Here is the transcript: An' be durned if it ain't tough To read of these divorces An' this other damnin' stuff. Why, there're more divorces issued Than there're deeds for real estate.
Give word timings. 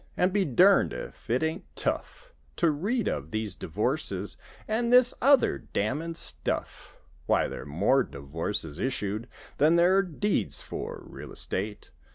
An' 0.17 0.31
be 0.31 0.45
durned 0.45 0.93
if 0.93 1.29
it 1.29 1.43
ain't 1.43 1.63
tough 1.75 2.33
To 2.55 2.71
read 2.71 3.07
of 3.07 3.29
these 3.29 3.53
divorces 3.53 4.35
An' 4.67 4.89
this 4.89 5.13
other 5.21 5.59
damnin' 5.59 6.15
stuff. 6.15 6.97
Why, 7.27 7.47
there're 7.47 7.65
more 7.65 8.01
divorces 8.01 8.79
issued 8.79 9.27
Than 9.59 9.75
there're 9.75 10.01
deeds 10.01 10.59
for 10.59 11.03
real 11.05 11.31
estate. 11.31 11.91